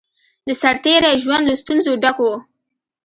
د 0.47 0.49
سرتېری 0.61 1.13
ژوند 1.23 1.43
له 1.49 1.55
ستونزو 1.61 1.91
ډک 2.03 2.17
وو 2.23 2.35